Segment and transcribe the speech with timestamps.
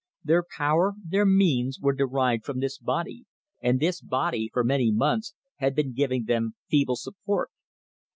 [0.23, 3.25] Their power, their means, were derived from this body,
[3.61, 7.51] and this body for many months had been giv ing them feeble support.